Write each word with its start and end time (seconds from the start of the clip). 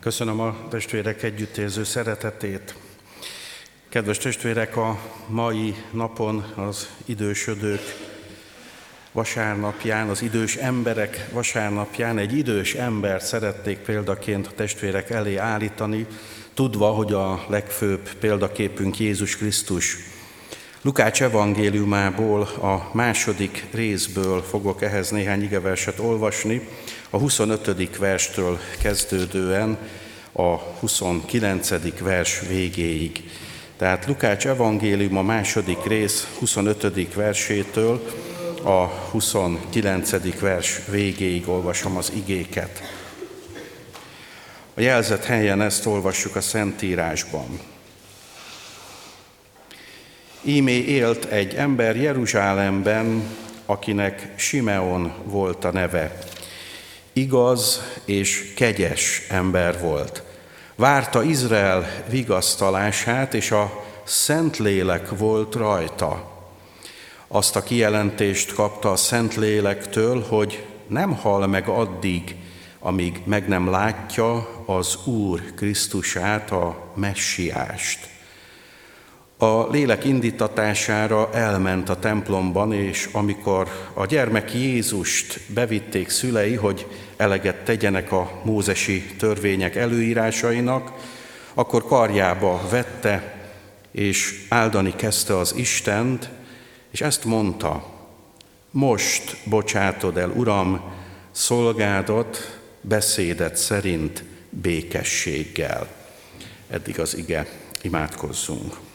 Köszönöm 0.00 0.40
a 0.40 0.56
testvérek 0.70 1.22
együttérző 1.22 1.84
szeretetét. 1.84 2.74
Kedves 3.88 4.18
testvérek, 4.18 4.76
a 4.76 5.00
mai 5.26 5.74
napon 5.90 6.44
az 6.56 6.88
idősödők 7.04 7.80
vasárnapján, 9.12 10.08
az 10.08 10.22
idős 10.22 10.56
emberek 10.56 11.28
vasárnapján 11.32 12.18
egy 12.18 12.36
idős 12.36 12.74
embert 12.74 13.24
szerették 13.24 13.78
példaként 13.78 14.46
a 14.46 14.50
testvérek 14.50 15.10
elé 15.10 15.36
állítani, 15.36 16.06
tudva, 16.54 16.90
hogy 16.90 17.12
a 17.12 17.44
legfőbb 17.48 18.08
példaképünk 18.20 18.98
Jézus 18.98 19.36
Krisztus. 19.36 19.96
Lukács 20.82 21.22
evangéliumából 21.22 22.42
a 22.42 22.90
második 22.92 23.64
részből 23.70 24.42
fogok 24.42 24.82
ehhez 24.82 25.10
néhány 25.10 25.42
igeverset 25.42 25.98
olvasni, 25.98 26.68
a 27.10 27.18
25. 27.18 27.96
verstől 27.96 28.58
kezdődően 28.82 29.78
a 30.32 30.56
29. 30.56 32.00
vers 32.00 32.40
végéig. 32.48 33.30
Tehát 33.76 34.06
Lukács 34.06 34.46
evangélium 34.46 35.16
a 35.16 35.22
második 35.22 35.84
rész 35.84 36.26
25. 36.38 37.14
versétől 37.14 38.06
a 38.62 38.84
29. 39.10 40.40
vers 40.40 40.80
végéig 40.90 41.48
olvasom 41.48 41.96
az 41.96 42.12
igéket. 42.14 42.82
A 44.74 44.80
jelzett 44.80 45.24
helyen 45.24 45.60
ezt 45.60 45.86
olvassuk 45.86 46.36
a 46.36 46.40
Szentírásban. 46.40 47.60
Ímé 50.42 50.78
élt 50.78 51.24
egy 51.24 51.54
ember 51.54 51.96
Jeruzsálemben, 51.96 53.22
akinek 53.66 54.32
Simeon 54.36 55.12
volt 55.24 55.64
a 55.64 55.72
neve. 55.72 56.18
Igaz 57.12 57.82
és 58.04 58.52
kegyes 58.56 59.26
ember 59.28 59.80
volt. 59.80 60.22
Várta 60.74 61.22
Izrael 61.22 62.04
vigasztalását, 62.08 63.34
és 63.34 63.50
a 63.50 63.84
Szentlélek 64.04 65.18
volt 65.18 65.54
rajta. 65.54 66.30
Azt 67.28 67.56
a 67.56 67.62
kijelentést 67.62 68.54
kapta 68.54 68.90
a 68.90 68.96
Szentlélektől, 68.96 70.24
hogy 70.28 70.66
nem 70.86 71.14
hal 71.14 71.46
meg 71.46 71.68
addig, 71.68 72.36
amíg 72.78 73.20
meg 73.24 73.48
nem 73.48 73.70
látja 73.70 74.48
az 74.66 74.98
Úr 75.04 75.54
Krisztusát, 75.54 76.50
a 76.50 76.92
Messiást. 76.94 78.19
A 79.42 79.70
lélek 79.70 80.04
indítatására 80.04 81.30
elment 81.32 81.88
a 81.88 81.98
templomban, 81.98 82.72
és 82.72 83.08
amikor 83.12 83.68
a 83.94 84.06
gyermek 84.06 84.54
Jézust 84.54 85.40
bevitték 85.46 86.08
szülei, 86.08 86.54
hogy 86.54 86.86
eleget 87.16 87.64
tegyenek 87.64 88.12
a 88.12 88.40
mózesi 88.44 89.02
törvények 89.18 89.76
előírásainak, 89.76 90.92
akkor 91.54 91.86
karjába 91.86 92.60
vette, 92.70 93.34
és 93.90 94.46
áldani 94.48 94.94
kezdte 94.96 95.36
az 95.38 95.54
Istent, 95.56 96.28
és 96.90 97.00
ezt 97.00 97.24
mondta, 97.24 97.84
most 98.70 99.36
bocsátod 99.44 100.16
el, 100.16 100.30
Uram, 100.30 100.80
szolgádat, 101.30 102.58
beszédet 102.80 103.56
szerint 103.56 104.24
békességgel. 104.50 105.88
Eddig 106.70 107.00
az 107.00 107.16
ige, 107.16 107.46
imádkozzunk. 107.82 108.88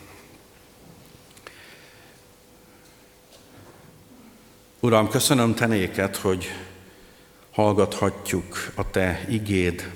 Uram, 4.86 5.10
köszönöm 5.10 5.56
te 5.56 5.66
néked, 5.66 6.16
hogy 6.16 6.46
hallgathatjuk 7.52 8.72
a 8.76 8.90
te 8.90 9.26
igéd, 9.30 9.92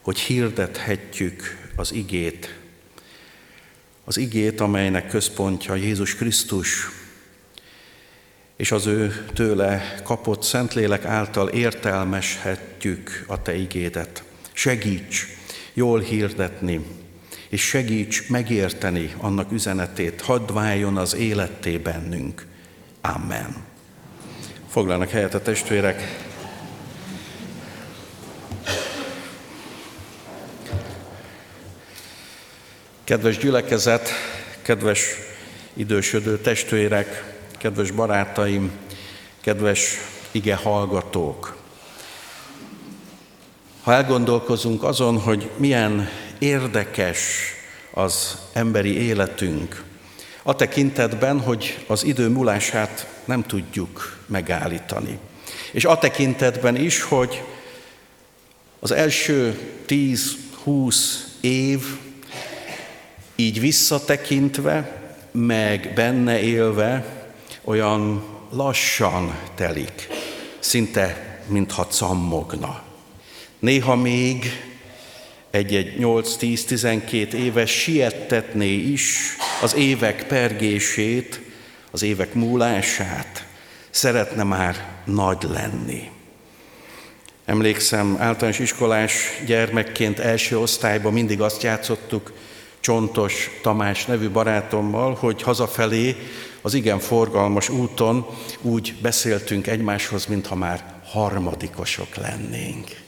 hogy 0.00 0.18
hirdethetjük 0.18 1.68
az 1.76 1.92
igét, 1.92 2.58
az 4.04 4.16
igét, 4.16 4.60
amelynek 4.60 5.08
központja 5.08 5.74
Jézus 5.74 6.14
Krisztus, 6.14 6.88
és 8.56 8.72
az 8.72 8.86
ő 8.86 9.26
tőle 9.34 10.00
kapott 10.04 10.42
Szentlélek 10.42 11.04
által 11.04 11.48
értelmeshetjük 11.48 13.24
a 13.26 13.42
Te 13.42 13.54
igédet. 13.54 14.22
Segíts 14.52 15.26
jól 15.74 16.00
hirdetni, 16.00 16.84
és 17.48 17.62
segíts 17.62 18.28
megérteni 18.28 19.14
annak 19.16 19.52
üzenetét, 19.52 20.20
hadd 20.20 20.52
váljon 20.52 20.96
az 20.96 21.14
életté 21.14 21.78
bennünk. 21.78 22.54
Amen. 23.14 23.64
Foglalnak 24.68 25.10
helyet 25.10 25.34
a 25.34 25.42
testvérek. 25.42 26.24
Kedves 33.04 33.38
gyülekezet, 33.38 34.08
kedves 34.62 35.00
idősödő 35.72 36.38
testvérek, 36.38 37.34
kedves 37.58 37.90
barátaim, 37.90 38.70
kedves 39.40 39.96
ige 40.30 40.54
hallgatók. 40.54 41.56
Ha 43.82 43.92
elgondolkozunk 43.92 44.82
azon, 44.82 45.18
hogy 45.18 45.50
milyen 45.56 46.08
érdekes 46.38 47.52
az 47.92 48.38
emberi 48.52 49.00
életünk, 49.00 49.85
a 50.46 50.56
tekintetben, 50.56 51.40
hogy 51.40 51.84
az 51.86 52.04
idő 52.04 52.28
múlását 52.28 53.06
nem 53.24 53.42
tudjuk 53.42 54.18
megállítani. 54.26 55.18
És 55.72 55.84
a 55.84 55.98
tekintetben 55.98 56.76
is, 56.76 57.02
hogy 57.02 57.42
az 58.78 58.90
első 58.90 59.58
10-20 59.88 60.96
év 61.40 61.84
így 63.36 63.60
visszatekintve, 63.60 65.02
meg 65.30 65.92
benne 65.94 66.40
élve 66.40 67.04
olyan 67.64 68.24
lassan 68.50 69.38
telik, 69.54 70.08
szinte 70.58 71.38
mintha 71.46 71.86
cammogna. 71.86 72.82
Néha 73.58 73.94
még 73.94 74.65
egy-egy 75.50 75.96
8-10-12 76.00 77.32
éves 77.32 77.70
siettetné 77.70 78.72
is 78.74 79.36
az 79.62 79.74
évek 79.74 80.26
pergését, 80.26 81.40
az 81.90 82.02
évek 82.02 82.34
múlását, 82.34 83.46
szeretne 83.90 84.42
már 84.42 84.88
nagy 85.04 85.42
lenni. 85.42 86.10
Emlékszem, 87.44 88.16
általános 88.18 88.58
iskolás 88.58 89.42
gyermekként 89.46 90.18
első 90.18 90.58
osztályban 90.58 91.12
mindig 91.12 91.40
azt 91.40 91.62
játszottuk 91.62 92.32
Csontos 92.80 93.50
Tamás 93.62 94.04
nevű 94.04 94.30
barátommal, 94.30 95.14
hogy 95.14 95.42
hazafelé 95.42 96.16
az 96.62 96.74
igen 96.74 96.98
forgalmas 96.98 97.68
úton 97.68 98.26
úgy 98.60 98.94
beszéltünk 99.02 99.66
egymáshoz, 99.66 100.26
mintha 100.26 100.54
már 100.54 100.94
harmadikosok 101.04 102.14
lennénk. 102.14 103.05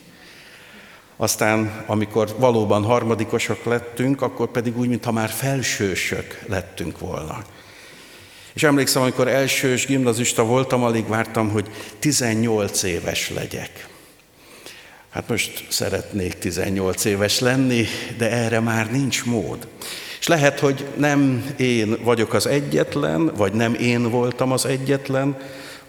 Aztán, 1.21 1.83
amikor 1.85 2.35
valóban 2.37 2.83
harmadikosok 2.83 3.63
lettünk, 3.63 4.21
akkor 4.21 4.47
pedig 4.47 4.77
úgy, 4.77 4.87
mintha 4.87 5.11
már 5.11 5.29
felsősök 5.29 6.39
lettünk 6.47 6.99
volna. 6.99 7.43
És 8.53 8.63
emlékszem, 8.63 9.01
amikor 9.01 9.27
elsős 9.27 9.85
gimnazista 9.85 10.43
voltam, 10.43 10.83
alig 10.83 11.07
vártam, 11.07 11.49
hogy 11.49 11.69
18 11.99 12.83
éves 12.83 13.29
legyek. 13.29 13.87
Hát 15.09 15.27
most 15.27 15.65
szeretnék 15.69 16.33
18 16.33 17.05
éves 17.05 17.39
lenni, 17.39 17.85
de 18.17 18.31
erre 18.31 18.59
már 18.59 18.91
nincs 18.91 19.25
mód. 19.25 19.67
És 20.19 20.27
lehet, 20.27 20.59
hogy 20.59 20.85
nem 20.97 21.53
én 21.57 21.97
vagyok 22.03 22.33
az 22.33 22.47
egyetlen, 22.47 23.31
vagy 23.35 23.53
nem 23.53 23.73
én 23.73 24.09
voltam 24.09 24.51
az 24.51 24.65
egyetlen, 24.65 25.37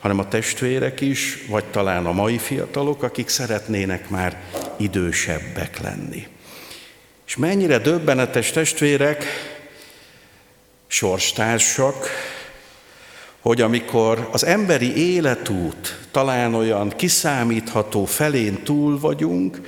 hanem 0.01 0.19
a 0.19 0.29
testvérek 0.29 1.01
is, 1.01 1.45
vagy 1.49 1.65
talán 1.65 2.07
a 2.07 2.13
mai 2.13 2.39
fiatalok, 2.39 3.03
akik 3.03 3.29
szeretnének 3.29 4.09
már 4.09 4.43
idősebbek 4.77 5.81
lenni. 5.81 6.27
És 7.27 7.37
mennyire 7.37 7.79
döbbenetes 7.79 8.51
testvérek, 8.51 9.25
sorstársak, 10.87 12.07
hogy 13.41 13.61
amikor 13.61 14.29
az 14.33 14.45
emberi 14.45 15.15
életút 15.15 15.99
talán 16.11 16.55
olyan 16.55 16.89
kiszámítható 16.89 18.05
felén 18.05 18.63
túl 18.63 18.99
vagyunk, 19.01 19.61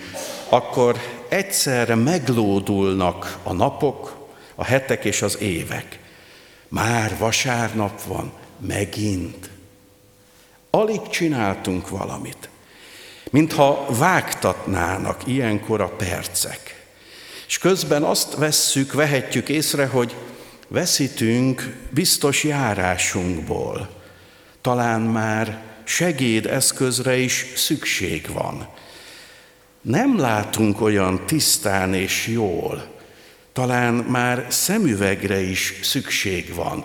akkor 0.48 0.96
egyszerre 1.28 1.94
meglódulnak 1.94 3.38
a 3.42 3.52
napok, 3.52 4.26
a 4.54 4.64
hetek 4.64 5.04
és 5.04 5.22
az 5.22 5.38
évek. 5.38 5.98
Már 6.68 7.16
vasárnap 7.18 8.02
van, 8.02 8.32
megint. 8.66 9.51
Alig 10.74 11.08
csináltunk 11.08 11.88
valamit. 11.88 12.48
Mintha 13.30 13.86
vágtatnának 13.88 15.26
ilyenkor 15.26 15.80
a 15.80 15.88
percek. 15.88 16.84
És 17.46 17.58
közben 17.58 18.02
azt 18.02 18.34
vesszük, 18.34 18.92
vehetjük 18.92 19.48
észre, 19.48 19.86
hogy 19.86 20.14
veszítünk 20.68 21.76
biztos 21.90 22.44
járásunkból. 22.44 23.88
Talán 24.60 25.00
már 25.00 25.62
segédeszközre 25.84 27.16
is 27.16 27.46
szükség 27.54 28.28
van. 28.32 28.68
nem 29.80 30.18
látunk 30.18 30.80
olyan 30.80 31.26
tisztán 31.26 31.94
és 31.94 32.26
jól, 32.26 32.92
talán 33.52 33.94
már 33.94 34.46
szemüvegre 34.48 35.40
is 35.40 35.74
szükség 35.82 36.54
van, 36.54 36.84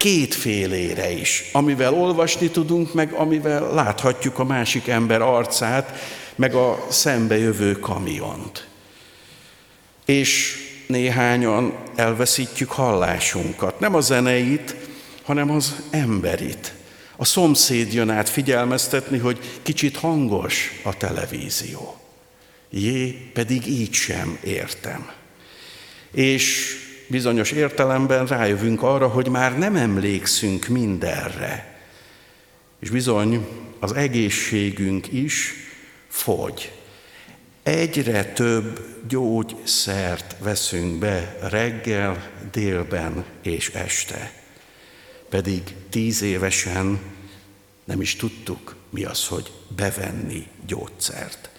kétfélére 0.00 1.10
is, 1.10 1.44
amivel 1.52 1.94
olvasni 1.94 2.50
tudunk, 2.50 2.94
meg 2.94 3.12
amivel 3.12 3.74
láthatjuk 3.74 4.38
a 4.38 4.44
másik 4.44 4.88
ember 4.88 5.22
arcát, 5.22 5.98
meg 6.34 6.54
a 6.54 6.86
szembejövő 6.88 7.72
kamiont. 7.72 8.66
És 10.04 10.56
néhányan 10.86 11.74
elveszítjük 11.94 12.70
hallásunkat, 12.70 13.80
nem 13.80 13.94
a 13.94 14.00
zeneit, 14.00 14.76
hanem 15.22 15.50
az 15.50 15.76
emberit. 15.90 16.74
A 17.16 17.24
szomszéd 17.24 17.92
jön 17.92 18.10
át 18.10 18.28
figyelmeztetni, 18.28 19.18
hogy 19.18 19.60
kicsit 19.62 19.96
hangos 19.96 20.80
a 20.82 20.96
televízió. 20.96 21.96
Jé, 22.70 23.30
pedig 23.32 23.66
így 23.66 23.92
sem 23.92 24.38
értem. 24.44 25.10
És 26.12 26.76
bizonyos 27.10 27.50
értelemben 27.50 28.26
rájövünk 28.26 28.82
arra, 28.82 29.08
hogy 29.08 29.28
már 29.28 29.58
nem 29.58 29.76
emlékszünk 29.76 30.66
mindenre. 30.66 31.78
És 32.80 32.90
bizony 32.90 33.46
az 33.78 33.92
egészségünk 33.92 35.12
is 35.12 35.54
fogy. 36.08 36.72
Egyre 37.62 38.24
több 38.24 38.80
gyógyszert 39.08 40.36
veszünk 40.38 40.98
be 40.98 41.36
reggel, 41.50 42.30
délben 42.52 43.24
és 43.42 43.68
este. 43.68 44.32
Pedig 45.28 45.62
tíz 45.90 46.22
évesen 46.22 47.00
nem 47.84 48.00
is 48.00 48.16
tudtuk, 48.16 48.76
mi 48.90 49.04
az, 49.04 49.26
hogy 49.26 49.50
bevenni 49.76 50.46
gyógyszert. 50.66 51.50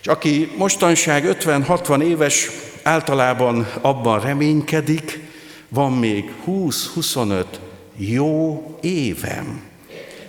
És 0.00 0.06
aki 0.06 0.52
mostanság 0.56 1.36
50-60 1.40 2.02
éves, 2.02 2.50
általában 2.84 3.66
abban 3.80 4.20
reménykedik, 4.20 5.20
van 5.68 5.92
még 5.92 6.32
20-25 6.46 7.44
jó 7.96 8.78
évem, 8.82 9.62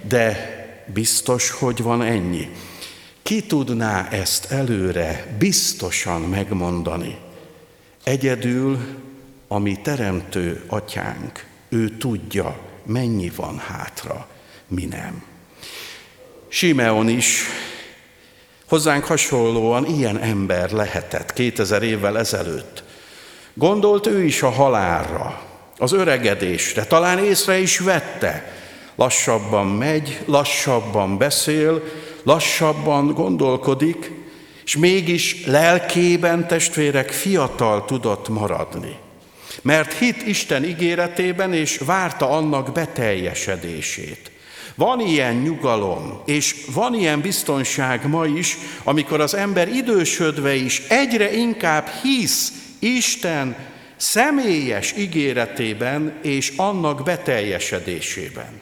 de 0.02 0.54
biztos, 0.94 1.50
hogy 1.50 1.81
van 1.81 2.02
ennyi. 2.02 2.50
Ki 3.22 3.42
tudná 3.42 4.07
ezt 4.10 4.52
előre 4.52 5.36
biztosan 5.40 6.22
megmondani? 6.22 7.18
Egyedül 8.04 8.80
a 9.48 9.60
mi 9.60 9.75
teremtő 9.81 10.63
atyánk, 10.68 11.46
ő 11.69 11.98
tudja, 11.98 12.60
mennyi 12.86 13.31
van 13.36 13.58
hátra, 13.58 14.28
mi 14.68 14.86
nem. 14.86 15.24
Simeon 16.48 17.10
is 17.10 17.44
hozzánk 18.70 19.04
hasonlóan 19.04 19.86
ilyen 19.86 20.18
ember 20.18 20.72
lehetett 20.72 21.34
2000 21.34 21.84
évvel 21.84 22.18
ezelőtt. 22.18 22.84
Gondolt 23.54 24.08
ő 24.08 24.24
is 24.24 24.42
a 24.42 24.50
halálra, 24.50 25.42
az 25.78 25.92
öregedésre, 25.92 26.86
talán 26.86 27.20
észre 27.20 27.58
is 27.58 27.80
vette. 27.80 28.54
Lassabban 28.96 29.68
megy, 29.68 30.20
lassabban 30.26 31.18
beszél, 31.18 31.84
lassabban 32.24 33.14
gondolkodik, 33.14 34.12
és 34.66 34.78
mégis 34.78 35.46
lelkében 35.46 36.48
testvérek 36.48 37.12
fiatal 37.12 37.86
tudott 37.86 38.30
maradni. 38.30 38.96
Mert 39.62 39.94
hit 39.94 40.28
Isten 40.28 40.64
ígéretében, 40.64 41.54
és 41.54 41.78
várta 41.86 42.30
annak 42.30 42.72
beteljesedését. 42.72 44.32
Van 44.75 45.00
ilyen 45.00 45.36
nyugalom, 45.36 46.22
és 46.25 46.66
van 46.74 46.94
ilyen 46.94 47.22
biztonság 47.22 48.07
ma 48.07 48.25
is, 48.25 48.57
amikor 48.83 49.22
az 49.22 49.33
ember 49.33 49.68
idősödve 49.68 50.54
is 50.54 50.80
egyre 50.80 51.33
inkább 51.33 51.88
hisz 51.88 52.51
Isten 52.80 53.56
személyes 53.95 54.94
ígéretében 54.98 56.19
és 56.22 56.54
annak 56.56 57.04
beteljesedésében. 57.04 58.62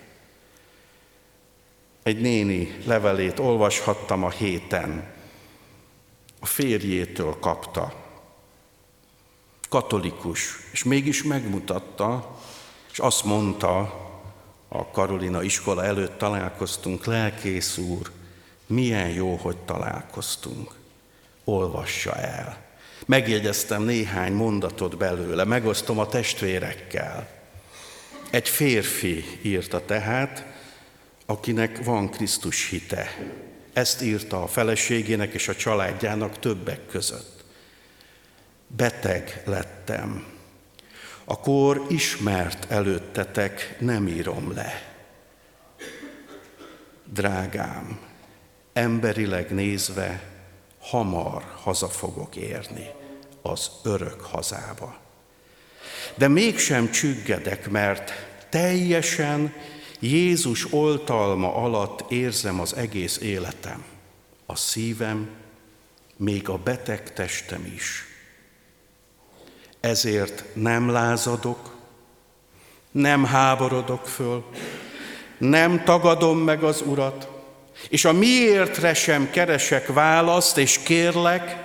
Egy 2.04 2.22
néni 2.22 2.76
levelét 2.86 3.40
olvashattam 3.40 4.24
a 4.24 4.30
héten. 4.30 5.12
A 6.40 6.46
férjétől 6.46 7.38
kapta. 7.40 7.94
Katolikus, 9.70 10.60
és 10.72 10.84
mégis 10.84 11.24
megmutatta, 11.24 12.40
és 12.92 13.00
azt 13.00 13.24
mondta, 13.24 14.02
a 14.76 14.92
Karolina 14.92 15.44
iskola 15.44 15.84
előtt 15.84 16.18
találkoztunk, 16.18 17.06
lelkész 17.06 17.78
úr, 17.78 18.12
milyen 18.68 19.10
jó, 19.10 19.36
hogy 19.36 19.58
találkoztunk. 19.58 20.72
Olvassa 21.44 22.16
el. 22.16 22.58
Megjegyeztem 23.06 23.84
néhány 23.84 24.34
mondatot 24.34 24.98
belőle, 24.98 25.44
megosztom 25.44 26.00
a 26.00 26.08
testvérekkel. 26.08 27.30
Egy 28.30 28.50
férfi 28.50 29.26
írta 29.42 29.86
tehát, 29.86 30.46
akinek 31.26 31.84
van 31.84 32.10
Krisztus 32.10 32.70
hite. 32.70 33.18
Ezt 33.74 34.02
írta 34.02 34.44
a 34.44 34.48
feleségének 34.48 35.34
és 35.34 35.48
a 35.48 35.56
családjának 35.56 36.40
többek 36.40 36.88
között. 36.88 37.44
Beteg 38.68 39.44
lettem. 39.46 40.33
A 41.26 41.40
kor 41.40 41.86
ismert 41.90 42.72
előttetek 42.72 43.76
nem 43.80 44.08
írom 44.08 44.54
le. 44.54 44.92
Drágám, 47.06 48.00
emberileg 48.74 49.52
nézve 49.52 50.24
hamar 50.80 51.44
haza 51.62 51.88
fogok 51.88 52.36
érni 52.36 52.88
az 53.42 53.72
örök 53.84 54.22
hazába. 54.22 54.98
De 56.16 56.28
mégsem 56.28 56.92
csüggedek, 56.92 57.70
mert 57.70 58.12
teljesen 58.50 59.54
Jézus 60.00 60.74
oltalma 60.74 61.56
alatt 61.56 62.12
érzem 62.12 62.60
az 62.60 62.76
egész 62.76 63.18
életem, 63.18 63.84
a 64.46 64.56
szívem, 64.56 65.30
még 66.18 66.50
a 66.50 66.58
beteg 66.58 67.14
testem 67.14 67.72
is. 67.76 68.13
Ezért 69.84 70.44
nem 70.54 70.90
lázadok, 70.90 71.76
nem 72.92 73.26
háborodok 73.26 74.08
föl, 74.08 74.44
nem 75.38 75.84
tagadom 75.84 76.38
meg 76.38 76.64
az 76.64 76.82
Urat, 76.82 77.28
és 77.90 78.06
a 78.06 78.12
miértre 78.12 78.94
sem 78.94 79.30
keresek 79.30 79.88
választ, 79.88 80.58
és 80.58 80.80
kérlek, 80.84 81.58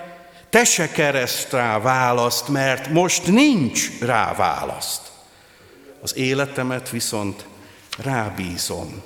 te 0.51 0.65
se 0.65 0.91
kereszt 0.91 1.53
rá 1.53 1.79
választ, 1.81 2.49
mert 2.49 2.89
most 2.89 3.27
nincs 3.27 4.01
rá 4.01 4.35
választ. 4.35 5.03
Az 6.01 6.17
életemet 6.17 6.91
viszont 6.91 7.45
rábízom 7.99 9.03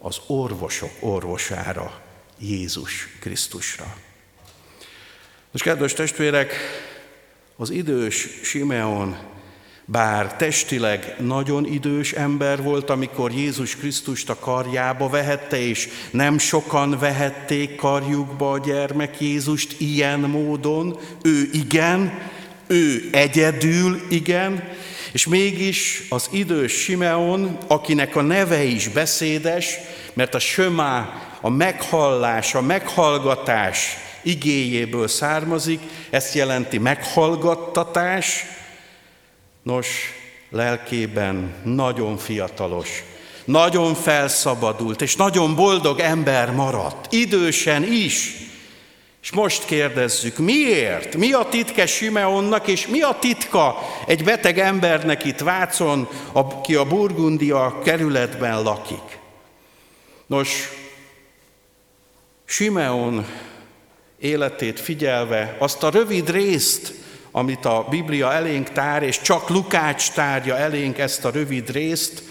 az 0.00 0.20
orvosok 0.26 0.92
orvosára, 1.00 2.00
Jézus 2.38 3.08
Krisztusra. 3.20 3.96
Most 5.50 5.64
kedves 5.64 5.92
testvérek, 5.92 6.54
az 7.56 7.70
idős 7.70 8.28
Simeon, 8.42 9.16
bár 9.84 10.36
testileg 10.36 11.14
nagyon 11.18 11.66
idős 11.66 12.12
ember 12.12 12.62
volt, 12.62 12.90
amikor 12.90 13.32
Jézus 13.32 13.76
Krisztust 13.76 14.30
a 14.30 14.38
karjába 14.38 15.08
vehette, 15.08 15.58
és 15.60 15.88
nem 16.10 16.38
sokan 16.38 16.98
vehették 16.98 17.76
karjukba 17.76 18.50
a 18.50 18.58
gyermek 18.58 19.20
Jézust 19.20 19.80
ilyen 19.80 20.20
módon, 20.20 20.98
ő 21.22 21.48
igen, 21.52 22.18
ő 22.66 23.08
egyedül 23.12 24.00
igen, 24.10 24.68
és 25.12 25.26
mégis 25.26 26.06
az 26.08 26.28
idős 26.32 26.72
Simeon, 26.72 27.58
akinek 27.66 28.16
a 28.16 28.22
neve 28.22 28.64
is 28.64 28.88
beszédes, 28.88 29.74
mert 30.14 30.34
a 30.34 30.38
sömá, 30.38 31.22
a 31.40 31.50
meghallás, 31.50 32.54
a 32.54 32.60
meghallgatás 32.60 33.96
igéjéből 34.26 35.08
származik, 35.08 35.80
ezt 36.10 36.34
jelenti 36.34 36.78
meghallgattatás. 36.78 38.44
Nos, 39.62 39.86
lelkében 40.50 41.54
nagyon 41.64 42.16
fiatalos, 42.16 43.04
nagyon 43.44 43.94
felszabadult, 43.94 45.02
és 45.02 45.16
nagyon 45.16 45.54
boldog 45.54 45.98
ember 45.98 46.50
maradt, 46.50 47.12
idősen 47.12 47.92
is. 47.92 48.34
És 49.22 49.32
most 49.32 49.64
kérdezzük, 49.64 50.38
miért? 50.38 51.16
Mi 51.16 51.32
a 51.32 51.46
titke 51.50 51.86
Simeonnak, 51.86 52.66
és 52.66 52.86
mi 52.86 53.00
a 53.00 53.16
titka 53.20 53.78
egy 54.06 54.24
beteg 54.24 54.58
embernek 54.58 55.24
itt 55.24 55.38
Vácon, 55.38 56.08
aki 56.32 56.74
a 56.74 56.84
Burgundia 56.84 57.80
kerületben 57.84 58.62
lakik? 58.62 59.18
Nos, 60.26 60.68
Simeon 62.44 63.26
életét 64.20 64.80
figyelve, 64.80 65.56
azt 65.58 65.82
a 65.82 65.90
rövid 65.90 66.30
részt, 66.30 66.92
amit 67.30 67.64
a 67.64 67.86
Biblia 67.90 68.32
elénk 68.32 68.72
tár, 68.72 69.02
és 69.02 69.20
csak 69.20 69.48
Lukács 69.48 70.10
tárja 70.10 70.56
elénk 70.56 70.98
ezt 70.98 71.24
a 71.24 71.30
rövid 71.30 71.70
részt, 71.70 72.22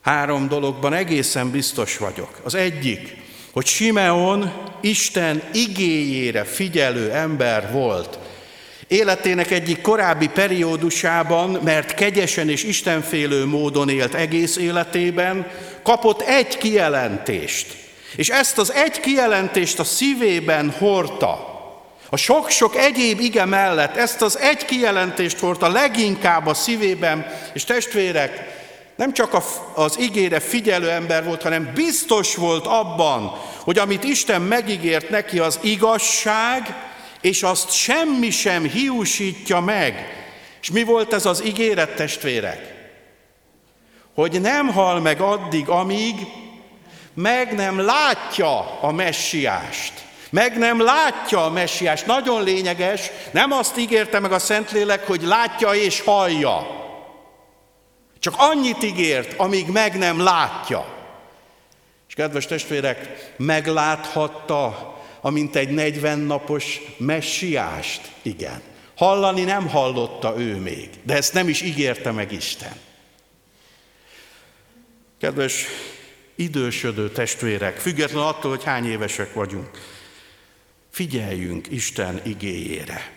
három 0.00 0.48
dologban 0.48 0.92
egészen 0.92 1.50
biztos 1.50 1.98
vagyok. 1.98 2.40
Az 2.42 2.54
egyik, 2.54 3.16
hogy 3.52 3.66
Simeon 3.66 4.52
Isten 4.80 5.42
igéjére 5.52 6.44
figyelő 6.44 7.10
ember 7.10 7.72
volt. 7.72 8.18
Életének 8.88 9.50
egyik 9.50 9.80
korábbi 9.80 10.28
periódusában, 10.28 11.50
mert 11.64 11.94
kegyesen 11.94 12.48
és 12.48 12.64
istenfélő 12.64 13.44
módon 13.44 13.88
élt 13.88 14.14
egész 14.14 14.56
életében, 14.56 15.46
kapott 15.82 16.20
egy 16.20 16.58
kijelentést. 16.58 17.85
És 18.16 18.28
ezt 18.28 18.58
az 18.58 18.72
egy 18.72 19.00
kijelentést 19.00 19.78
a 19.78 19.84
szívében 19.84 20.70
hordta. 20.70 21.54
A 22.10 22.16
sok-sok 22.16 22.76
egyéb 22.76 23.20
ige 23.20 23.44
mellett 23.44 23.96
ezt 23.96 24.22
az 24.22 24.38
egy 24.38 24.64
kijelentést 24.64 25.38
hordta 25.38 25.68
leginkább 25.68 26.46
a 26.46 26.54
szívében, 26.54 27.26
és 27.52 27.64
testvérek, 27.64 28.54
nem 28.96 29.12
csak 29.12 29.42
az 29.74 29.98
igére 29.98 30.40
figyelő 30.40 30.90
ember 30.90 31.24
volt, 31.24 31.42
hanem 31.42 31.70
biztos 31.74 32.34
volt 32.34 32.66
abban, 32.66 33.40
hogy 33.60 33.78
amit 33.78 34.04
Isten 34.04 34.42
megígért 34.42 35.10
neki, 35.10 35.38
az 35.38 35.58
igazság, 35.62 36.74
és 37.20 37.42
azt 37.42 37.72
semmi 37.72 38.30
sem 38.30 38.62
hiúsítja 38.62 39.60
meg. 39.60 40.06
És 40.60 40.70
mi 40.70 40.82
volt 40.82 41.12
ez 41.12 41.26
az 41.26 41.44
ígéret, 41.44 41.94
testvérek? 41.94 42.74
Hogy 44.14 44.40
nem 44.40 44.68
hal 44.68 45.00
meg 45.00 45.20
addig, 45.20 45.68
amíg 45.68 46.14
meg 47.16 47.54
nem 47.54 47.78
látja 47.78 48.80
a 48.80 48.92
messiást. 48.92 49.92
Meg 50.30 50.58
nem 50.58 50.80
látja 50.80 51.44
a 51.44 51.50
messiást. 51.50 52.06
Nagyon 52.06 52.42
lényeges, 52.42 53.10
nem 53.30 53.52
azt 53.52 53.78
ígérte 53.78 54.20
meg 54.20 54.32
a 54.32 54.38
Szentlélek, 54.38 55.06
hogy 55.06 55.22
látja 55.22 55.74
és 55.74 56.00
hallja. 56.00 56.66
Csak 58.18 58.34
annyit 58.36 58.82
ígért, 58.82 59.38
amíg 59.38 59.66
meg 59.66 59.98
nem 59.98 60.20
látja. 60.20 60.94
És 62.08 62.14
kedves 62.14 62.46
testvérek, 62.46 63.32
megláthatta, 63.36 64.94
amint 65.20 65.56
egy 65.56 65.70
40 65.70 66.18
napos 66.18 66.80
messiást, 66.96 68.00
igen. 68.22 68.62
Hallani 68.96 69.42
nem 69.42 69.68
hallotta 69.68 70.34
ő 70.38 70.56
még, 70.56 70.90
de 71.02 71.14
ezt 71.14 71.32
nem 71.32 71.48
is 71.48 71.62
ígérte 71.62 72.10
meg 72.10 72.32
Isten. 72.32 72.76
Kedves 75.20 75.66
idősödő 76.36 77.10
testvérek, 77.10 77.78
független 77.78 78.22
attól, 78.22 78.50
hogy 78.50 78.64
hány 78.64 78.86
évesek 78.86 79.34
vagyunk, 79.34 79.70
figyeljünk 80.90 81.70
Isten 81.70 82.20
igéjére, 82.24 83.12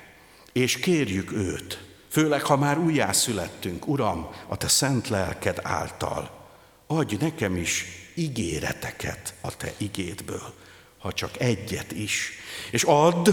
és 0.52 0.78
kérjük 0.78 1.32
őt, 1.32 1.90
Főleg, 2.10 2.44
ha 2.44 2.58
már 2.58 2.78
újjászülettünk, 2.78 3.88
Uram, 3.88 4.30
a 4.48 4.58
Te 4.58 4.68
szent 4.68 5.08
lelked 5.08 5.60
által, 5.64 6.48
adj 6.88 7.16
nekem 7.20 7.56
is 7.56 7.86
ígéreteket 8.16 9.34
a 9.42 9.58
Te 9.58 9.74
igédből, 9.78 10.54
ha 10.98 11.14
csak 11.14 11.40
egyet 11.40 11.92
is, 11.92 12.32
és 12.72 12.84
add, 12.84 13.30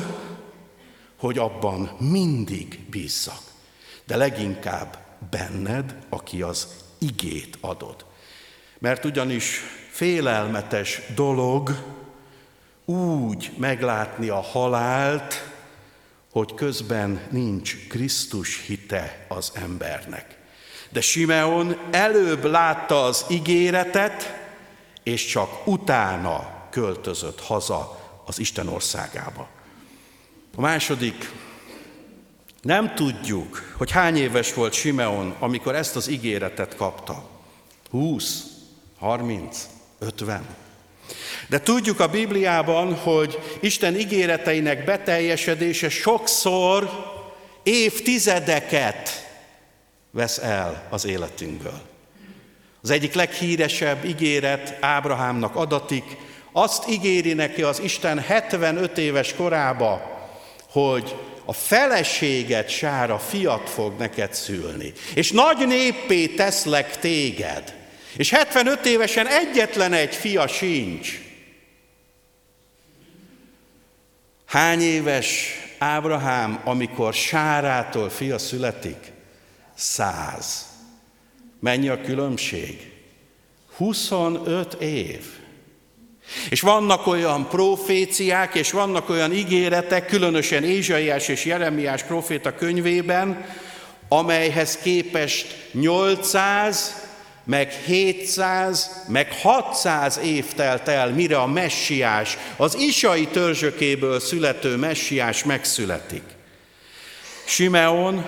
hogy 1.17 1.39
abban 1.39 1.97
mindig 1.99 2.81
bízzak, 2.91 3.43
de 4.05 4.17
leginkább 4.17 5.19
benned, 5.31 5.97
aki 6.09 6.43
az 6.43 6.69
igét 6.99 7.59
adod. 7.61 8.05
Mert 8.79 9.05
ugyanis 9.05 9.61
félelmetes 9.91 11.01
dolog 11.15 11.71
úgy 12.85 13.53
meglátni 13.59 14.29
a 14.29 14.41
halált, 14.41 15.51
hogy 16.33 16.55
közben 16.55 17.21
nincs 17.31 17.77
Krisztus 17.89 18.65
hite 18.67 19.27
az 19.29 19.53
embernek. 19.55 20.39
De 20.91 21.01
Simeon 21.01 21.77
előbb 21.91 22.45
látta 22.45 23.05
az 23.05 23.25
ígéretet, 23.31 24.45
és 25.03 25.27
csak 25.27 25.67
utána 25.67 26.67
költözött 26.71 27.41
haza 27.41 28.01
az 28.25 28.39
Isten 28.39 28.69
országába. 28.69 29.49
A 30.57 30.61
második, 30.61 31.31
nem 32.63 32.95
tudjuk, 32.95 33.75
hogy 33.77 33.91
hány 33.91 34.17
éves 34.17 34.55
volt 34.55 34.73
Simeon, 34.73 35.35
amikor 35.39 35.75
ezt 35.75 35.97
az 35.97 36.09
ígéretet 36.09 36.77
kapta. 36.77 37.29
20, 37.91 38.56
30, 38.99 39.69
50. 39.99 40.47
De 41.49 41.61
tudjuk 41.61 42.01
a 42.01 42.09
Bibliában, 42.09 42.95
hogy 42.95 43.39
Isten 43.61 43.97
ígéreteinek 43.97 44.85
beteljesedése 44.85 45.89
sokszor 45.89 46.91
évtizedeket 47.63 49.27
vesz 50.11 50.39
el 50.39 50.87
az 50.91 51.05
életünkből. 51.05 51.81
Az 52.83 52.91
egyik 52.91 53.15
leghíresebb 53.15 54.05
ígéret 54.05 54.77
Ábrahámnak 54.81 55.57
adatik, 55.57 56.17
azt 56.53 56.89
ígéri 56.89 57.33
neki 57.33 57.63
az 57.63 57.81
Isten 57.81 58.19
75 58.19 58.99
éves 58.99 59.35
korába, 59.35 60.19
hogy 60.71 61.17
a 61.45 61.53
feleséget 61.53 62.69
sára 62.69 63.19
fiat 63.19 63.71
fog 63.71 63.99
neked 63.99 64.35
szülni, 64.35 64.93
és 65.15 65.31
nagy 65.31 65.67
néppé 65.67 66.27
teszlek 66.27 66.99
téged. 66.99 67.75
És 68.17 68.31
75 68.31 68.87
évesen 68.87 69.27
egyetlen 69.27 69.93
egy 69.93 70.15
fia 70.15 70.47
sincs. 70.47 71.21
Hány 74.47 74.81
éves 74.81 75.51
Ábrahám, 75.79 76.61
amikor 76.65 77.15
Sárától 77.15 78.11
fia 78.11 78.39
születik? 78.39 79.13
Száz. 79.75 80.67
Mennyi 81.61 81.89
a 81.89 82.01
különbség? 82.01 82.93
25 83.77 84.75
év. 84.75 85.25
És 86.51 86.61
vannak 86.61 87.07
olyan 87.07 87.49
proféciák, 87.49 88.55
és 88.55 88.71
vannak 88.71 89.09
olyan 89.09 89.33
ígéretek, 89.33 90.07
különösen 90.07 90.65
Ézsaiás 90.65 91.29
és 91.29 91.45
Jeremiás 91.45 92.03
proféta 92.03 92.55
könyvében, 92.55 93.45
amelyhez 94.09 94.77
képest 94.77 95.69
800 95.73 97.06
meg 97.47 97.71
700, 97.71 99.05
meg 99.09 99.33
600 99.33 100.19
év 100.19 100.53
telt 100.53 100.89
el, 100.89 101.11
mire 101.11 101.39
a 101.39 101.47
messiás, 101.47 102.37
az 102.57 102.75
isai 102.75 103.27
törzsökéből 103.27 104.21
születő 104.21 104.77
messiás 104.77 105.45
megszületik. 105.45 106.23
Simeon 107.45 108.27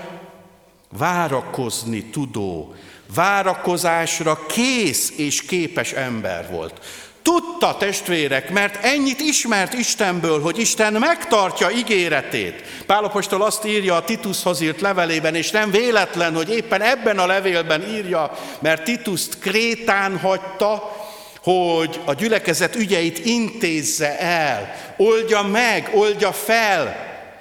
várakozni 0.91 2.05
tudó, 2.05 2.75
várakozásra 3.15 4.47
kész 4.47 5.13
és 5.17 5.43
képes 5.43 5.93
ember 5.93 6.51
volt. 6.51 6.81
Tudta 7.29 7.77
testvérek, 7.77 8.51
mert 8.51 8.85
ennyit 8.85 9.21
ismert 9.21 9.73
Istenből, 9.73 10.41
hogy 10.41 10.59
Isten 10.59 10.93
megtartja 10.93 11.71
ígéretét. 11.71 12.63
Pálapostól 12.87 13.43
azt 13.43 13.65
írja 13.65 13.95
a 13.95 14.05
Titushoz 14.05 14.61
írt 14.61 14.81
levelében, 14.81 15.35
és 15.35 15.51
nem 15.51 15.71
véletlen, 15.71 16.35
hogy 16.35 16.51
éppen 16.51 16.83
ebben 16.83 17.19
a 17.19 17.27
levélben 17.27 17.89
írja, 17.95 18.39
mert 18.59 18.85
Tituszt 18.85 19.39
Krétán 19.39 20.19
hagyta, 20.19 20.97
hogy 21.43 22.01
a 22.05 22.15
gyülekezet 22.15 22.77
ügyeit 22.77 23.25
intézze 23.25 24.19
el, 24.19 24.75
oldja 24.97 25.43
meg, 25.43 25.91
oldja 25.95 26.33
fel, 26.33 26.97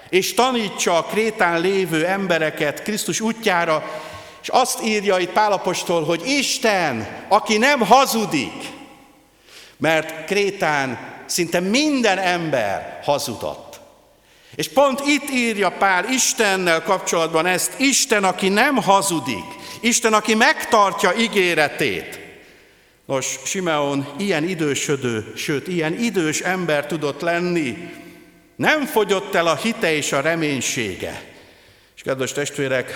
és 0.10 0.34
tanítsa 0.34 0.98
a 0.98 1.04
Krétán 1.04 1.62
lévő 1.62 2.06
embereket 2.06 2.84
Krisztus 2.84 3.20
útjára, 3.20 3.84
és 4.42 4.50
azt 4.50 4.84
írja 4.84 5.18
itt 5.18 5.32
Pálapostól, 5.32 6.04
hogy 6.04 6.22
Isten, 6.26 7.08
aki 7.28 7.58
nem 7.58 7.80
hazudik, 7.80 8.76
mert 9.78 10.26
Krétán 10.26 11.00
szinte 11.26 11.60
minden 11.60 12.18
ember 12.18 13.00
hazudott. 13.04 13.80
És 14.56 14.70
pont 14.70 15.02
itt 15.06 15.30
írja 15.30 15.72
Pál 15.72 16.10
Istennel 16.10 16.84
kapcsolatban 16.84 17.46
ezt, 17.46 17.80
Isten, 17.80 18.24
aki 18.24 18.50
nem 18.50 18.76
hazudik, 18.76 19.46
Isten, 19.80 20.14
aki 20.14 20.36
megtartja 20.36 21.14
ígéretét. 21.18 22.20
Nos, 23.06 23.40
Simeon 23.46 24.14
ilyen 24.18 24.44
idősödő, 24.44 25.34
sőt, 25.36 25.68
ilyen 25.68 25.94
idős 26.00 26.40
ember 26.40 26.86
tudott 26.86 27.22
lenni, 27.22 27.92
nem 28.56 28.86
fogyott 28.86 29.36
el 29.36 29.48
a 29.48 29.56
hite 29.56 29.94
és 29.94 30.12
a 30.12 30.22
reménysége. 30.22 31.22
És 31.96 32.02
kedves 32.02 32.32
testvérek, 32.32 32.92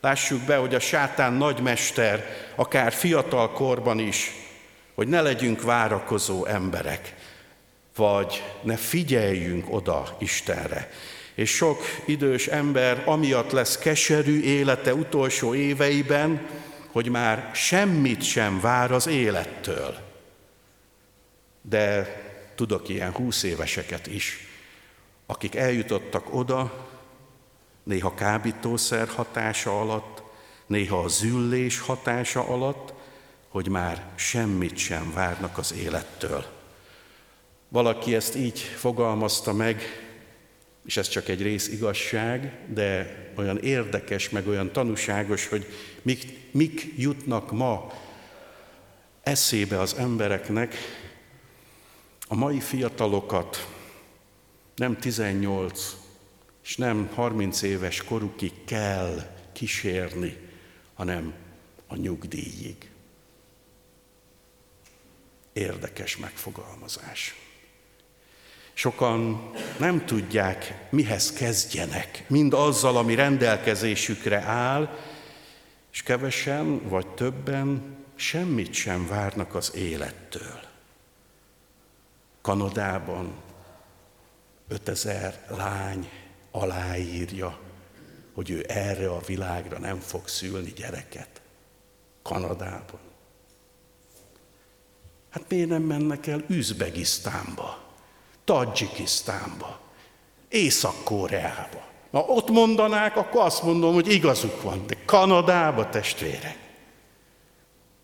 lássuk 0.00 0.40
be, 0.40 0.56
hogy 0.56 0.74
a 0.74 0.80
sátán 0.80 1.32
nagymester, 1.32 2.36
akár 2.56 2.92
fiatal 2.92 3.50
korban 3.50 3.98
is 3.98 4.32
hogy 4.94 5.08
ne 5.08 5.20
legyünk 5.20 5.62
várakozó 5.62 6.44
emberek, 6.44 7.14
vagy 7.96 8.42
ne 8.62 8.76
figyeljünk 8.76 9.72
oda 9.72 10.16
Istenre. 10.18 10.90
És 11.34 11.50
sok 11.50 11.82
idős 12.06 12.46
ember 12.46 13.02
amiatt 13.06 13.50
lesz 13.50 13.78
keserű 13.78 14.40
élete 14.40 14.94
utolsó 14.94 15.54
éveiben, 15.54 16.46
hogy 16.92 17.08
már 17.08 17.50
semmit 17.54 18.22
sem 18.22 18.60
vár 18.60 18.92
az 18.92 19.06
élettől. 19.06 19.96
De 21.62 22.16
tudok 22.54 22.88
ilyen 22.88 23.12
húsz 23.12 23.42
éveseket 23.42 24.06
is, 24.06 24.48
akik 25.26 25.54
eljutottak 25.54 26.34
oda, 26.34 26.88
néha 27.82 28.14
kábítószer 28.14 29.08
hatása 29.08 29.80
alatt, 29.80 30.22
néha 30.66 30.98
a 30.98 31.08
züllés 31.08 31.78
hatása 31.80 32.48
alatt, 32.48 32.93
hogy 33.54 33.68
már 33.68 34.04
semmit 34.14 34.76
sem 34.76 35.12
várnak 35.12 35.58
az 35.58 35.74
élettől. 35.74 36.44
Valaki 37.68 38.14
ezt 38.14 38.36
így 38.36 38.58
fogalmazta 38.58 39.52
meg, 39.52 39.82
és 40.84 40.96
ez 40.96 41.08
csak 41.08 41.28
egy 41.28 41.42
rész 41.42 41.68
igazság, 41.68 42.58
de 42.68 43.16
olyan 43.36 43.58
érdekes, 43.58 44.30
meg 44.30 44.46
olyan 44.48 44.72
tanúságos, 44.72 45.46
hogy 45.46 45.66
mik, 46.02 46.52
mik 46.52 46.92
jutnak 46.96 47.52
ma 47.52 47.92
eszébe 49.22 49.80
az 49.80 49.94
embereknek, 49.94 50.74
a 52.28 52.34
mai 52.34 52.60
fiatalokat 52.60 53.68
nem 54.76 54.98
18 54.98 55.96
és 56.64 56.76
nem 56.76 57.10
30 57.14 57.62
éves 57.62 58.02
korukig 58.02 58.52
kell 58.64 59.36
kísérni, 59.52 60.36
hanem 60.94 61.34
a 61.86 61.96
nyugdíjig. 61.96 62.92
Érdekes 65.54 66.16
megfogalmazás. 66.16 67.34
Sokan 68.72 69.50
nem 69.78 70.06
tudják, 70.06 70.86
mihez 70.90 71.32
kezdjenek, 71.32 72.24
mind 72.28 72.52
azzal, 72.52 72.96
ami 72.96 73.14
rendelkezésükre 73.14 74.40
áll, 74.40 74.98
és 75.92 76.02
kevesen 76.02 76.88
vagy 76.88 77.06
többen 77.06 77.96
semmit 78.14 78.72
sem 78.72 79.06
várnak 79.06 79.54
az 79.54 79.74
élettől. 79.74 80.60
Kanadában 82.40 83.34
5000 84.68 85.44
lány 85.48 86.10
aláírja, 86.50 87.58
hogy 88.32 88.50
ő 88.50 88.64
erre 88.68 89.10
a 89.10 89.20
világra 89.20 89.78
nem 89.78 89.98
fog 89.98 90.28
szülni 90.28 90.72
gyereket. 90.72 91.40
Kanadában. 92.22 93.13
Hát 95.34 95.44
miért 95.48 95.68
nem 95.68 95.82
mennek 95.82 96.26
el 96.26 96.44
Üzbegisztánba, 96.48 97.78
Tadzsikisztánba, 98.44 99.80
Észak-Koreába? 100.48 101.82
Na 102.10 102.20
ott 102.20 102.50
mondanák, 102.50 103.16
akkor 103.16 103.42
azt 103.42 103.62
mondom, 103.62 103.94
hogy 103.94 104.12
igazuk 104.12 104.62
van, 104.62 104.86
de 104.86 104.96
Kanadába 105.04 105.88
testvérek. 105.88 106.58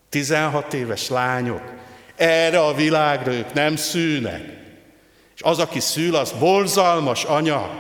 16 0.08 0.75
éves 0.75 1.08
lányok, 1.08 1.72
erre 2.16 2.60
a 2.60 2.75
világra 2.75 3.32
ők 3.32 3.52
nem 3.52 3.76
szűnek. 3.76 4.42
És 5.34 5.42
az, 5.42 5.58
aki 5.58 5.80
szül, 5.80 6.14
az 6.14 6.32
borzalmas 6.32 7.25
anya. 7.25 7.70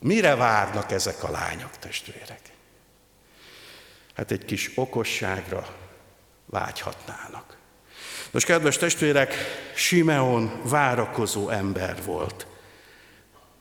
Mire 0.00 0.34
várnak 0.34 0.90
ezek 0.90 1.22
a 1.22 1.30
lányok, 1.30 1.78
testvérek? 1.78 2.40
Hát 4.14 4.30
egy 4.30 4.44
kis 4.44 4.70
okosságra 4.74 5.83
vágyhatnának. 6.54 7.56
Nos, 8.30 8.44
kedves 8.44 8.76
testvérek, 8.76 9.34
Simeon 9.74 10.60
várakozó 10.64 11.48
ember 11.48 11.96
volt. 12.04 12.46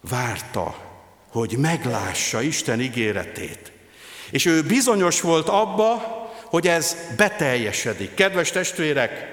Várta, 0.01 0.75
hogy 1.31 1.57
meglássa 1.57 2.41
Isten 2.41 2.81
ígéretét. 2.81 3.71
És 4.31 4.45
ő 4.45 4.63
bizonyos 4.63 5.21
volt 5.21 5.50
abba, 5.50 6.01
hogy 6.45 6.67
ez 6.67 6.97
beteljesedik. 7.17 8.13
Kedves 8.13 8.51
testvérek, 8.51 9.31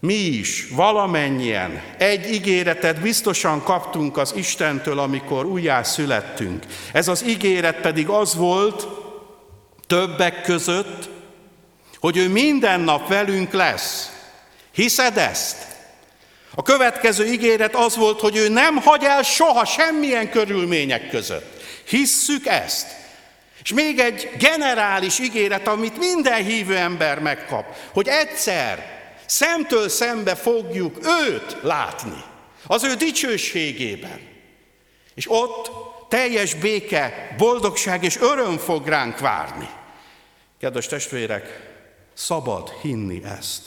mi 0.00 0.14
is 0.14 0.68
valamennyien 0.68 1.82
egy 1.98 2.32
ígéretet 2.32 3.00
biztosan 3.00 3.62
kaptunk 3.62 4.16
az 4.16 4.34
Istentől, 4.36 4.98
amikor 4.98 5.44
újjá 5.44 5.82
születtünk. 5.82 6.64
Ez 6.92 7.08
az 7.08 7.24
ígéret 7.26 7.80
pedig 7.80 8.08
az 8.08 8.34
volt 8.34 8.86
többek 9.86 10.42
között, 10.42 11.09
hogy 12.00 12.16
ő 12.16 12.28
minden 12.28 12.80
nap 12.80 13.08
velünk 13.08 13.52
lesz. 13.52 14.10
Hiszed 14.72 15.16
ezt? 15.16 15.56
A 16.54 16.62
következő 16.62 17.26
ígéret 17.26 17.74
az 17.74 17.96
volt, 17.96 18.20
hogy 18.20 18.36
ő 18.36 18.48
nem 18.48 18.76
hagy 18.76 19.04
el 19.04 19.22
soha 19.22 19.64
semmilyen 19.64 20.30
körülmények 20.30 21.10
között. 21.10 21.62
Hisszük 21.88 22.46
ezt. 22.46 22.86
És 23.62 23.72
még 23.72 23.98
egy 23.98 24.30
generális 24.38 25.18
ígéret, 25.18 25.68
amit 25.68 25.98
minden 25.98 26.44
hívő 26.44 26.76
ember 26.76 27.18
megkap, 27.18 27.76
hogy 27.92 28.08
egyszer 28.08 28.98
szemtől 29.26 29.88
szembe 29.88 30.34
fogjuk 30.34 30.98
őt 31.28 31.56
látni, 31.62 32.24
az 32.66 32.84
ő 32.84 32.94
dicsőségében. 32.94 34.28
És 35.14 35.26
ott 35.28 35.70
teljes 36.08 36.54
béke, 36.54 37.34
boldogság 37.38 38.04
és 38.04 38.16
öröm 38.16 38.58
fog 38.58 38.86
ránk 38.86 39.18
várni. 39.18 39.68
Kedves 40.60 40.86
testvérek, 40.86 41.69
szabad 42.20 42.68
hinni 42.68 43.22
ezt, 43.24 43.62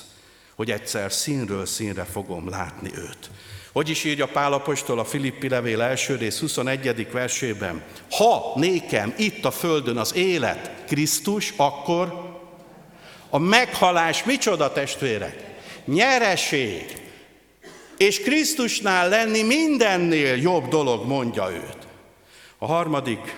hogy 0.55 0.71
egyszer 0.71 1.11
színről 1.11 1.65
színre 1.65 2.03
fogom 2.03 2.49
látni 2.49 2.91
őt. 2.95 3.29
Hogy 3.71 3.89
is 3.89 4.03
írja 4.03 4.27
Pálapostól 4.27 4.99
a 4.99 5.05
Filippi 5.05 5.49
levél 5.49 5.81
első 5.81 6.15
rész 6.15 6.39
21. 6.39 7.11
versében? 7.11 7.83
Ha 8.11 8.51
nékem 8.55 9.13
itt 9.17 9.45
a 9.45 9.51
földön 9.51 9.97
az 9.97 10.15
élet 10.15 10.71
Krisztus, 10.87 11.53
akkor 11.57 12.31
a 13.29 13.37
meghalás 13.37 14.23
micsoda 14.23 14.71
testvérek? 14.71 15.51
nyereség, 15.85 17.01
és 17.97 18.19
Krisztusnál 18.21 19.09
lenni 19.09 19.41
mindennél 19.41 20.35
jobb 20.35 20.67
dolog, 20.67 21.07
mondja 21.07 21.51
őt. 21.51 21.77
A 22.57 22.65
harmadik, 22.65 23.37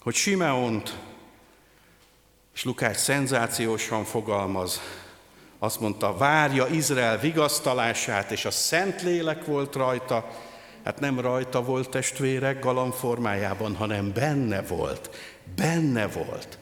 hogy 0.00 0.14
Simeont, 0.14 0.98
és 2.54 2.64
Lukács 2.64 2.96
szenzációsan 2.96 4.04
fogalmaz, 4.04 4.80
azt 5.58 5.80
mondta, 5.80 6.16
várja 6.16 6.66
Izrael 6.66 7.18
vigasztalását, 7.18 8.30
és 8.30 8.44
a 8.44 8.50
Szentlélek 8.50 9.44
volt 9.44 9.74
rajta, 9.74 10.30
hát 10.84 11.00
nem 11.00 11.20
rajta 11.20 11.62
volt 11.62 11.90
testvérek 11.90 12.60
galamformájában, 12.60 13.74
hanem 13.74 14.12
benne 14.12 14.62
volt, 14.62 15.10
benne 15.56 16.06
volt. 16.06 16.58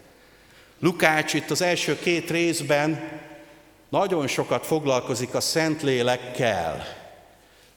Lukács 0.78 1.34
itt 1.34 1.50
az 1.50 1.62
első 1.62 1.98
két 1.98 2.30
részben 2.30 3.20
nagyon 3.88 4.26
sokat 4.26 4.66
foglalkozik 4.66 5.34
a 5.34 5.40
Szentlélekkel. 5.40 6.99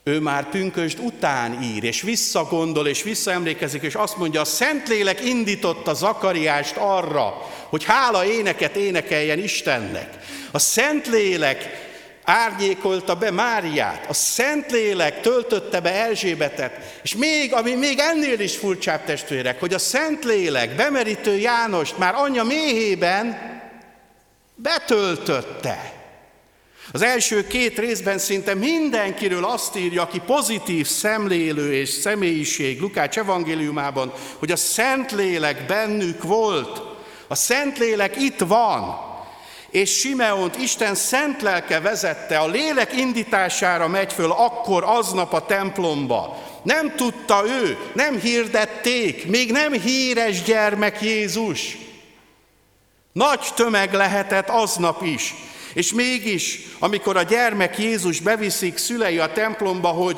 Ő 0.03 0.19
már 0.19 0.49
pünkösd 0.49 0.99
után 0.99 1.61
ír, 1.61 1.83
és 1.83 2.01
visszagondol, 2.01 2.87
és 2.87 3.03
visszaemlékezik, 3.03 3.81
és 3.81 3.95
azt 3.95 4.17
mondja, 4.17 4.41
a 4.41 4.45
Szentlélek 4.45 5.25
indította 5.25 5.93
Zakariást 5.93 6.75
arra, 6.77 7.49
hogy 7.69 7.83
hála 7.83 8.25
éneket 8.25 8.75
énekeljen 8.75 9.39
Istennek. 9.39 10.09
A 10.51 10.59
Szentlélek 10.59 11.91
árnyékolta 12.23 13.15
be 13.15 13.31
Máriát, 13.31 14.05
a 14.09 14.13
Szentlélek 14.13 15.21
töltötte 15.21 15.79
be 15.81 15.93
Erzsébetet, 15.93 16.99
és 17.03 17.15
még, 17.15 17.53
ami 17.53 17.75
még 17.75 17.99
ennél 17.99 18.39
is 18.39 18.55
furcsább 18.55 19.03
testvérek, 19.03 19.59
hogy 19.59 19.73
a 19.73 19.79
Szentlélek 19.79 20.75
bemerítő 20.75 21.37
Jánost 21.37 21.97
már 21.97 22.15
anyja 22.15 22.43
méhében 22.43 23.51
betöltötte. 24.55 25.92
Az 26.91 27.01
első 27.01 27.47
két 27.47 27.79
részben 27.79 28.17
szinte 28.17 28.53
mindenkiről 28.53 29.45
azt 29.45 29.75
írja, 29.75 30.01
aki 30.01 30.19
pozitív 30.19 30.87
szemlélő 30.87 31.73
és 31.73 31.89
személyiség 31.89 32.79
Lukács 32.79 33.17
evangéliumában, 33.17 34.13
hogy 34.39 34.51
a 34.51 34.55
Szentlélek 34.55 35.65
bennük 35.65 36.23
volt. 36.23 36.81
A 37.27 37.35
Szentlélek 37.35 38.21
itt 38.21 38.39
van, 38.39 39.11
és 39.73 39.99
Simeont 39.99 40.57
Isten 40.57 40.95
szent 40.95 41.41
lelke 41.41 41.79
vezette, 41.79 42.37
a 42.37 42.47
lélek 42.47 42.97
indítására 42.97 43.87
megy 43.87 44.13
föl 44.13 44.31
akkor 44.31 44.83
aznap 44.83 45.33
a 45.33 45.45
templomba. 45.45 46.43
Nem 46.63 46.95
tudta 46.95 47.43
ő, 47.47 47.77
nem 47.93 48.19
hirdették, 48.19 49.27
még 49.27 49.51
nem 49.51 49.71
híres 49.71 50.41
gyermek 50.41 51.01
Jézus. 51.01 51.77
Nagy 53.11 53.47
tömeg 53.55 53.93
lehetett 53.93 54.49
aznap 54.49 55.03
is, 55.03 55.33
és 55.73 55.93
mégis, 55.93 56.59
amikor 56.79 57.17
a 57.17 57.23
gyermek 57.23 57.77
Jézus 57.77 58.19
beviszik 58.19 58.77
szülei 58.77 59.19
a 59.19 59.31
templomba, 59.31 59.87
hogy 59.87 60.17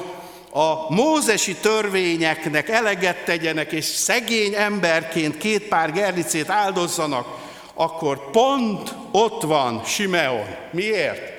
a 0.52 0.94
mózesi 0.94 1.56
törvényeknek 1.56 2.70
eleget 2.70 3.24
tegyenek, 3.26 3.72
és 3.72 3.86
szegény 3.86 4.54
emberként 4.54 5.38
két 5.38 5.68
pár 5.68 5.92
gerlicét 5.92 6.50
áldozzanak, 6.50 7.28
akkor 7.74 8.32
pont 8.32 8.94
ott 9.12 9.42
van 9.42 9.84
Simeon. 9.86 10.56
Miért? 10.72 11.34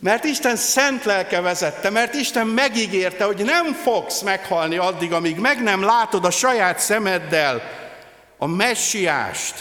Mert 0.00 0.24
Isten 0.24 0.56
szent 0.56 1.04
lelke 1.04 1.40
vezette, 1.40 1.90
mert 1.90 2.14
Isten 2.14 2.46
megígérte, 2.46 3.24
hogy 3.24 3.44
nem 3.44 3.72
fogsz 3.72 4.20
meghalni 4.20 4.76
addig, 4.76 5.12
amíg 5.12 5.36
meg 5.36 5.62
nem 5.62 5.82
látod 5.82 6.24
a 6.24 6.30
saját 6.30 6.78
szemeddel 6.78 7.62
a 8.38 8.46
messiást, 8.46 9.54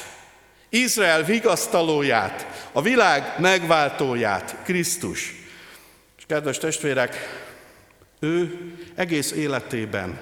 Izrael 0.74 1.24
vigasztalóját, 1.24 2.68
a 2.72 2.82
világ 2.82 3.36
megváltóját, 3.40 4.56
Krisztus. 4.64 5.34
És 6.18 6.24
kedves 6.28 6.58
testvérek, 6.58 7.16
ő 8.20 8.60
egész 8.96 9.32
életében 9.32 10.20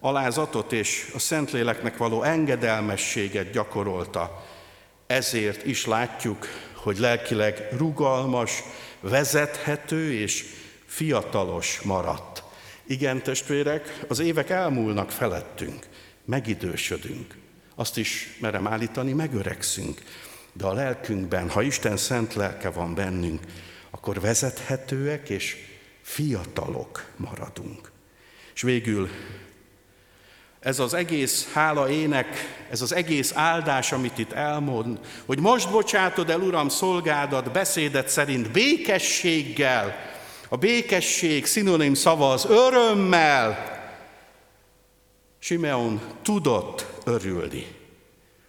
alázatot 0.00 0.72
és 0.72 1.10
a 1.14 1.18
Szentléleknek 1.18 1.96
való 1.96 2.22
engedelmességet 2.22 3.50
gyakorolta. 3.50 4.46
Ezért 5.06 5.66
is 5.66 5.86
látjuk, 5.86 6.46
hogy 6.74 6.98
lelkileg 6.98 7.68
rugalmas, 7.76 8.62
vezethető 9.00 10.12
és 10.12 10.44
fiatalos 10.86 11.80
maradt. 11.80 12.42
Igen, 12.86 13.22
testvérek, 13.22 14.04
az 14.08 14.18
évek 14.18 14.50
elmúlnak 14.50 15.10
felettünk, 15.10 15.86
megidősödünk. 16.24 17.41
Azt 17.82 17.96
is 17.96 18.36
merem 18.40 18.66
állítani, 18.66 19.12
megöregszünk. 19.12 20.02
De 20.52 20.66
a 20.66 20.72
lelkünkben, 20.72 21.50
ha 21.50 21.62
Isten 21.62 21.96
szent 21.96 22.34
lelke 22.34 22.70
van 22.70 22.94
bennünk, 22.94 23.40
akkor 23.90 24.20
vezethetőek 24.20 25.28
és 25.28 25.56
fiatalok 26.02 27.04
maradunk. 27.16 27.90
És 28.54 28.62
végül 28.62 29.08
ez 30.60 30.78
az 30.78 30.94
egész 30.94 31.48
hála 31.52 31.90
ének, 31.90 32.26
ez 32.70 32.82
az 32.82 32.92
egész 32.94 33.32
áldás, 33.34 33.92
amit 33.92 34.18
itt 34.18 34.32
elmond, 34.32 34.98
hogy 35.24 35.38
most 35.38 35.70
bocsátod 35.70 36.30
el, 36.30 36.40
Uram, 36.40 36.68
szolgádat 36.68 37.52
beszédet 37.52 38.08
szerint 38.08 38.50
békességgel, 38.50 39.96
a 40.48 40.56
békesség 40.56 41.46
szinonim 41.46 41.94
szava 41.94 42.32
az 42.32 42.44
örömmel, 42.44 43.71
Simeon 45.44 46.00
tudott 46.22 46.86
örülni. 47.04 47.66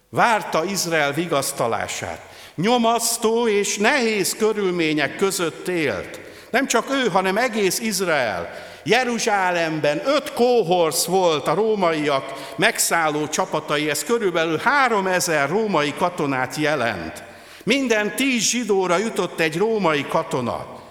Várta 0.08 0.64
Izrael 0.64 1.12
vigasztalását. 1.12 2.20
Nyomasztó 2.54 3.48
és 3.48 3.76
nehéz 3.76 4.36
körülmények 4.36 5.16
között 5.16 5.68
élt. 5.68 6.20
Nem 6.50 6.66
csak 6.66 6.90
ő, 6.90 7.08
hanem 7.08 7.36
egész 7.36 7.78
Izrael. 7.78 8.50
Jeruzsálemben 8.84 10.02
öt 10.06 10.32
kóhorsz 10.32 11.04
volt 11.04 11.46
a 11.46 11.54
rómaiak 11.54 12.54
megszálló 12.56 13.28
csapatai, 13.28 13.90
ez 13.90 14.04
körülbelül 14.04 14.58
három 14.58 15.06
ezer 15.06 15.48
római 15.48 15.94
katonát 15.94 16.56
jelent. 16.56 17.22
Minden 17.64 18.16
tíz 18.16 18.42
zsidóra 18.42 18.96
jutott 18.96 19.40
egy 19.40 19.56
római 19.56 20.06
katona. 20.08 20.82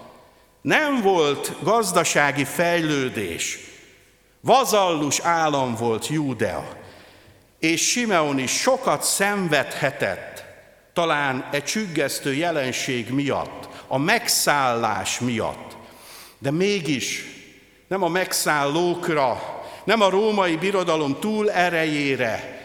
Nem 0.62 1.02
volt 1.02 1.52
gazdasági 1.62 2.44
fejlődés, 2.44 3.58
vazallus 4.44 5.20
állam 5.20 5.74
volt 5.74 6.08
Júdea, 6.08 6.68
és 7.58 7.88
Simeon 7.88 8.38
is 8.38 8.50
sokat 8.50 9.02
szenvedhetett, 9.02 10.44
talán 10.92 11.48
egy 11.52 11.64
csüggesztő 11.64 12.34
jelenség 12.34 13.10
miatt, 13.10 13.68
a 13.86 13.98
megszállás 13.98 15.18
miatt. 15.18 15.76
De 16.38 16.50
mégis 16.50 17.24
nem 17.88 18.02
a 18.02 18.08
megszállókra, 18.08 19.62
nem 19.84 20.00
a 20.00 20.10
római 20.10 20.56
birodalom 20.56 21.16
túl 21.20 21.50
erejére, 21.50 22.62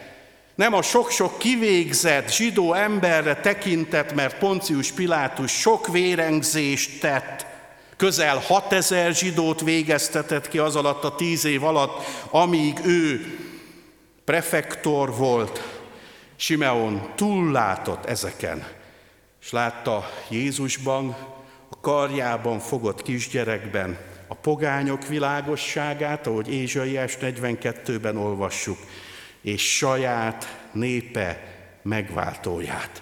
nem 0.55 0.73
a 0.73 0.81
sok-sok 0.81 1.37
kivégzett 1.37 2.31
zsidó 2.31 2.73
emberre 2.73 3.35
tekintett, 3.35 4.13
mert 4.13 4.37
Poncius 4.37 4.91
Pilátus 4.91 5.51
sok 5.51 5.87
vérengzést 5.87 6.99
tett, 6.99 7.45
közel 7.99 8.37
6000 8.37 9.13
zsidót 9.13 9.61
végeztetett 9.61 10.47
ki 10.47 10.57
az 10.57 10.75
alatt 10.75 11.03
a 11.03 11.15
tíz 11.15 11.45
év 11.45 11.63
alatt, 11.63 12.03
amíg 12.29 12.79
ő 12.85 13.37
prefektor 14.25 15.15
volt. 15.15 15.81
Simeon 16.35 17.11
túllátott 17.15 18.05
ezeken, 18.05 18.67
és 19.41 19.51
látta 19.51 20.09
Jézusban, 20.29 21.15
a 21.69 21.79
karjában 21.81 22.59
fogott 22.59 23.01
kisgyerekben 23.01 23.97
a 24.27 24.35
pogányok 24.35 25.07
világosságát, 25.07 26.27
ahogy 26.27 26.53
Ézsaiás 26.53 27.17
42-ben 27.21 28.17
olvassuk, 28.17 28.77
és 29.41 29.75
saját 29.75 30.67
népe 30.71 31.43
megváltóját, 31.81 33.01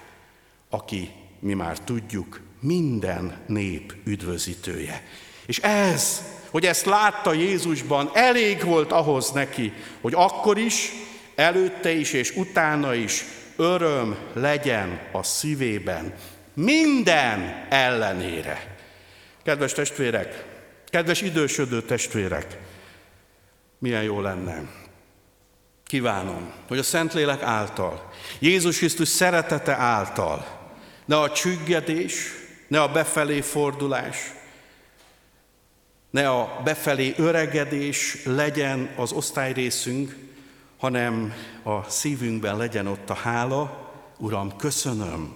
aki, 0.70 1.12
mi 1.40 1.54
már 1.54 1.80
tudjuk, 1.80 2.47
minden 2.60 3.38
nép 3.48 3.94
üdvözítője. 4.06 5.04
És 5.46 5.60
ez, 5.60 6.24
hogy 6.50 6.66
ezt 6.66 6.86
látta 6.86 7.34
Jézusban, 7.34 8.12
elég 8.14 8.64
volt 8.64 8.92
ahhoz 8.92 9.32
neki, 9.32 9.74
hogy 10.02 10.14
akkor 10.16 10.58
is, 10.58 10.92
előtte 11.36 11.92
is 11.92 12.14
és 12.14 12.36
utána 12.36 12.94
is 12.94 13.24
öröm 13.56 14.18
legyen 14.34 15.00
a 15.12 15.24
szívében, 15.24 16.14
minden 16.54 17.66
ellenére. 17.70 18.76
Kedves 19.44 19.74
testvérek, 19.74 20.46
kedves 20.90 21.22
idősödő 21.22 21.82
testvérek, 21.82 22.58
milyen 23.80 24.04
jó 24.04 24.22
lenne. 24.22 24.62
Kívánom, 25.86 26.52
hogy 26.68 26.78
a 26.78 26.84
Szentlélek 26.84 27.42
által, 27.42 28.12
Jézus 28.40 28.78
Krisztus 28.78 29.08
szeretete 29.08 29.76
által, 29.76 30.46
ne 31.06 31.20
a 31.20 31.32
csüggedés, 31.32 32.14
ne 32.68 32.82
a 32.82 32.92
befelé 32.92 33.42
fordulás, 33.42 34.34
ne 36.10 36.30
a 36.30 36.62
befelé 36.64 37.14
öregedés 37.18 38.26
legyen 38.26 38.94
az 38.96 39.12
osztályrészünk, 39.12 40.16
hanem 40.78 41.34
a 41.64 41.90
szívünkben 41.90 42.58
legyen 42.58 42.88
ott 42.88 43.10
a 43.10 43.14
hála, 43.14 43.86
Uram, 44.20 44.56
köszönöm, 44.56 45.36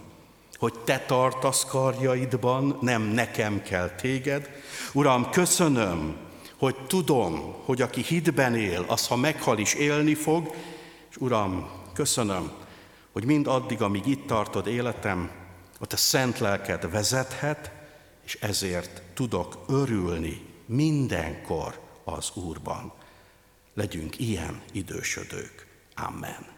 hogy 0.55 0.73
Te 0.79 0.99
tartasz 0.99 1.65
karjaidban, 1.65 2.77
nem 2.81 3.01
nekem 3.01 3.61
kell 3.61 3.89
téged. 3.89 4.49
Uram, 4.93 5.29
köszönöm, 5.29 6.15
hogy 6.57 6.75
tudom, 6.87 7.55
hogy 7.65 7.81
aki 7.81 8.01
hitben 8.01 8.55
él, 8.55 8.85
az 8.87 9.07
ha 9.07 9.15
meghal 9.15 9.57
is 9.57 9.73
élni 9.73 10.13
fog, 10.13 10.55
és 11.09 11.17
Uram, 11.17 11.69
köszönöm, 11.93 12.51
hogy 13.11 13.25
mind 13.25 13.47
addig, 13.47 13.81
amíg 13.81 14.07
itt 14.07 14.27
tartod 14.27 14.67
életem, 14.67 15.29
a 15.81 15.85
te 15.85 15.95
szent 15.95 16.39
lelked 16.39 16.91
vezethet, 16.91 17.71
és 18.25 18.37
ezért 18.41 19.01
tudok 19.13 19.63
örülni 19.67 20.45
mindenkor 20.65 21.79
az 22.03 22.31
Úrban. 22.33 22.93
Legyünk 23.73 24.19
ilyen 24.19 24.61
idősödők. 24.71 25.67
Amen. 25.95 26.50